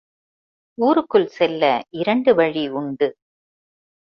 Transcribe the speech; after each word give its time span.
ஊருக்குள் 0.77 1.27
செல்ல 1.27 1.63
இரண்டு 1.89 2.35
வழி 2.35 2.69
உண்டு. 2.69 3.09